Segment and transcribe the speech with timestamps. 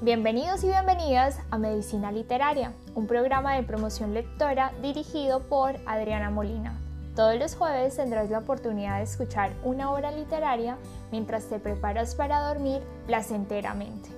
[0.00, 6.78] Bienvenidos y bienvenidas a Medicina Literaria, un programa de promoción lectora dirigido por Adriana Molina.
[7.16, 10.78] Todos los jueves tendrás la oportunidad de escuchar una obra literaria
[11.10, 14.17] mientras te preparas para dormir placenteramente.